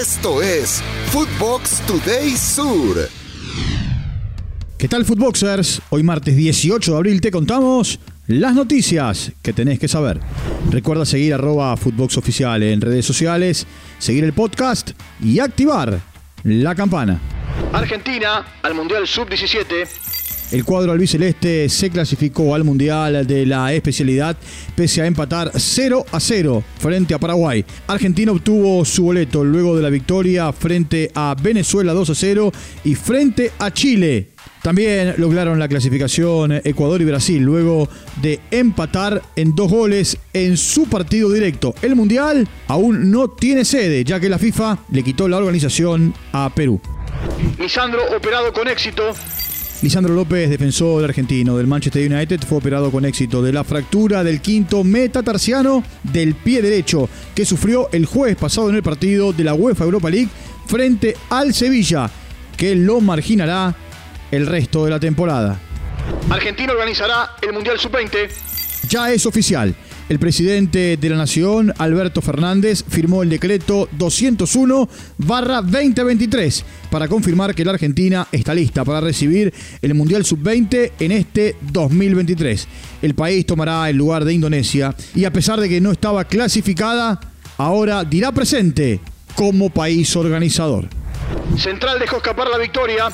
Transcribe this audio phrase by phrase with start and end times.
[0.00, 3.08] Esto es Footbox Today Sur.
[4.78, 5.82] ¿Qué tal, Footboxers?
[5.90, 7.98] Hoy martes 18 de abril te contamos
[8.28, 10.20] las noticias que tenés que saber.
[10.70, 13.66] Recuerda seguir arroba Footbox Oficial en redes sociales,
[13.98, 16.00] seguir el podcast y activar
[16.44, 17.20] la campana.
[17.72, 20.07] Argentina al Mundial Sub-17
[20.50, 24.34] El cuadro albiceleste se clasificó al Mundial de la especialidad
[24.74, 27.62] pese a empatar 0 a 0 frente a Paraguay.
[27.86, 32.52] Argentina obtuvo su boleto luego de la victoria frente a Venezuela 2 a 0
[32.84, 34.30] y frente a Chile.
[34.62, 37.88] También lograron la clasificación Ecuador y Brasil luego
[38.22, 41.74] de empatar en dos goles en su partido directo.
[41.82, 46.50] El Mundial aún no tiene sede ya que la FIFA le quitó la organización a
[46.54, 46.80] Perú.
[47.58, 49.14] Lisandro operado con éxito.
[49.80, 54.40] Lisandro López, defensor argentino del Manchester United, fue operado con éxito de la fractura del
[54.40, 59.54] quinto metatarsiano del pie derecho que sufrió el jueves pasado en el partido de la
[59.54, 60.28] UEFA Europa League
[60.66, 62.10] frente al Sevilla,
[62.56, 63.72] que lo marginará
[64.32, 65.60] el resto de la temporada.
[66.28, 68.30] Argentina organizará el Mundial Sub-20.
[68.88, 69.76] Ya es oficial.
[70.08, 77.72] El presidente de la Nación, Alberto Fernández, firmó el decreto 201-2023 para confirmar que la
[77.72, 82.66] Argentina está lista para recibir el Mundial Sub-20 en este 2023.
[83.02, 87.20] El país tomará el lugar de Indonesia y a pesar de que no estaba clasificada,
[87.58, 89.00] ahora dirá presente
[89.34, 90.88] como país organizador.
[91.58, 93.10] Central dejó escapar la victoria.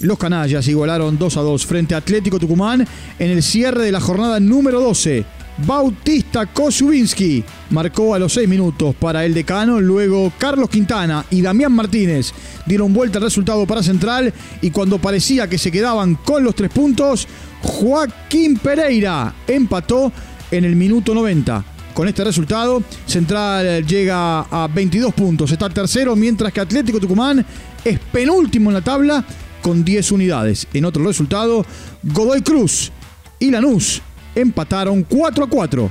[0.00, 2.84] Los canallas igualaron 2 a 2 frente a Atlético Tucumán
[3.18, 5.35] en el cierre de la jornada número 12.
[5.58, 11.72] Bautista Kosubinski marcó a los 6 minutos para el decano, luego Carlos Quintana y Damián
[11.72, 12.32] Martínez
[12.66, 16.70] dieron vuelta al resultado para Central y cuando parecía que se quedaban con los tres
[16.70, 17.26] puntos,
[17.62, 20.12] Joaquín Pereira empató
[20.50, 21.64] en el minuto 90.
[21.94, 27.44] Con este resultado, Central llega a 22 puntos, está tercero, mientras que Atlético Tucumán
[27.82, 29.24] es penúltimo en la tabla
[29.62, 30.68] con 10 unidades.
[30.74, 31.64] En otro resultado,
[32.02, 32.92] Godoy Cruz
[33.38, 34.02] y Lanús
[34.36, 35.90] empataron 4 a 4.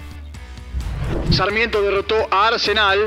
[1.31, 2.99] Sarmiento derrotó a Arsenal.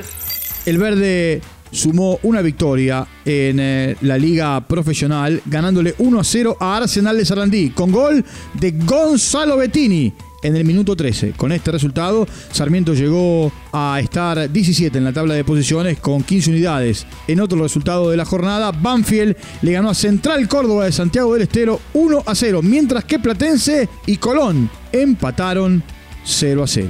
[0.66, 1.40] El verde
[1.70, 7.24] sumó una victoria en eh, la liga profesional, ganándole 1 a 0 a Arsenal de
[7.24, 10.12] Sarandí, con gol de Gonzalo Bettini
[10.42, 11.32] en el minuto 13.
[11.32, 16.50] Con este resultado, Sarmiento llegó a estar 17 en la tabla de posiciones con 15
[16.50, 17.06] unidades.
[17.26, 21.42] En otro resultado de la jornada, Banfield le ganó a Central Córdoba de Santiago del
[21.42, 25.82] Estero 1 a 0, mientras que Platense y Colón empataron
[26.24, 26.88] 0 a 0.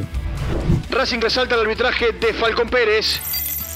[0.91, 3.21] Racing resalta el arbitraje de Falcón Pérez.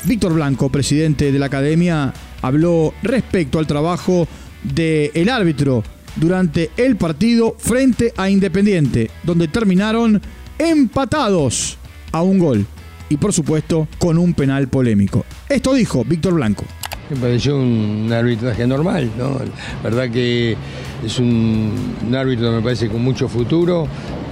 [0.05, 4.27] Víctor Blanco, presidente de la academia, habló respecto al trabajo
[4.63, 5.83] del árbitro
[6.17, 10.21] durante el partido frente a Independiente, donde terminaron
[10.59, 11.79] empatados
[12.13, 12.67] a un gol
[13.09, 15.25] y por supuesto con un penal polémico.
[15.49, 16.65] Esto dijo Víctor Blanco.
[17.11, 19.39] Me pareció un arbitraje normal, ¿no?
[19.39, 20.57] La verdad que
[21.05, 21.75] es un,
[22.15, 23.87] árbitro, me parece, con mucho futuro.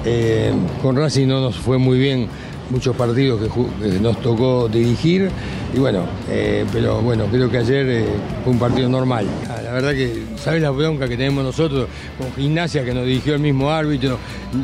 [0.04, 2.26] Eh, con Racing no nos fue muy bien
[2.70, 5.30] muchos partidos que nos tocó dirigir.
[5.74, 8.04] Y bueno, eh, pero bueno, creo que ayer eh,
[8.44, 9.26] fue un partido normal.
[9.70, 11.86] La verdad que, ¿sabes la bronca que tenemos nosotros
[12.18, 14.18] con gimnasia que nos dirigió el mismo árbitro?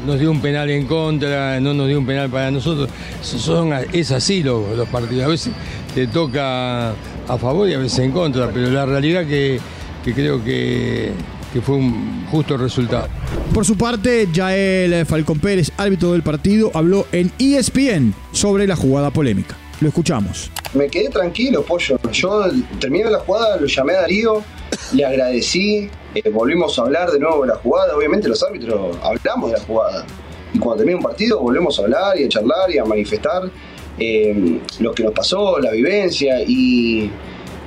[0.04, 2.90] Nos dio un penal en contra, no nos dio un penal para nosotros.
[3.22, 5.26] Son, es así los, los partidos.
[5.26, 5.52] A veces
[5.94, 9.60] te toca a favor y a veces en contra, pero la realidad que,
[10.04, 11.12] que creo que,
[11.52, 13.06] que fue un justo resultado.
[13.54, 19.12] Por su parte, Yael Falcón Pérez, árbitro del partido, habló en ESPN sobre la jugada
[19.12, 19.56] polémica.
[19.80, 20.50] Lo escuchamos.
[20.74, 21.98] Me quedé tranquilo, pollo.
[22.10, 22.50] Yo
[22.80, 24.42] terminé la jugada, lo llamé a Darío,
[24.92, 27.96] le agradecí, eh, volvimos a hablar de nuevo de la jugada.
[27.96, 30.06] Obviamente los árbitros hablamos de la jugada.
[30.52, 33.50] Y cuando termine un partido volvemos a hablar y a charlar y a manifestar
[33.98, 36.40] eh, lo que nos pasó, la vivencia.
[36.46, 37.10] Y,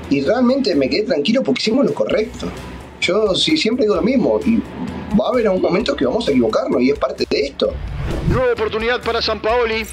[0.10, 2.48] y realmente me quedé tranquilo porque hicimos lo correcto.
[3.02, 4.40] Yo sí, siempre digo lo mismo.
[4.46, 4.62] Y
[5.20, 7.74] va a haber algún momento que vamos a equivocarnos y es parte de esto.
[8.30, 9.86] Nueva oportunidad para San Paoli.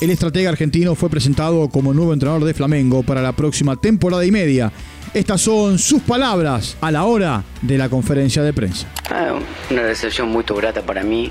[0.00, 4.32] El estratega argentino fue presentado como nuevo entrenador de Flamengo para la próxima temporada y
[4.32, 4.72] media.
[5.14, 8.86] Estas son sus palabras a la hora de la conferencia de prensa.
[9.10, 9.34] Ah,
[9.70, 11.30] una recepción muy grata para mí.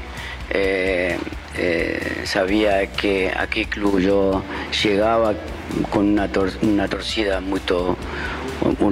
[0.51, 1.17] Eh,
[1.57, 4.43] eh, sabía que a qué club yo
[4.83, 5.33] llegaba
[5.89, 7.59] con una, tor- una torcida muy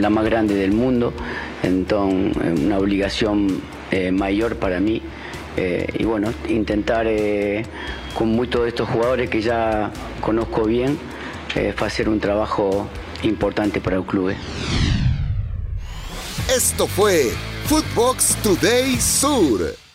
[0.02, 1.14] la más grande del mundo,
[1.62, 5.02] entonces una obligación eh, mayor para mí.
[5.58, 7.64] Eh, y bueno, intentar eh,
[8.18, 9.92] con muchos de estos jugadores que ya
[10.22, 10.98] conozco bien,
[11.56, 12.88] eh, hacer un trabajo
[13.24, 14.34] importante para el club.
[16.50, 17.32] Esto fue
[17.66, 19.89] Footbox Today Sur.